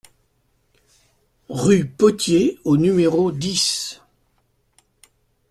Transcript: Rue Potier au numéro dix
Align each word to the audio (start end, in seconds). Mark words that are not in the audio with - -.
Rue 1.49 1.85
Potier 1.87 2.57
au 2.63 2.75
numéro 2.75 3.31
dix 3.31 4.01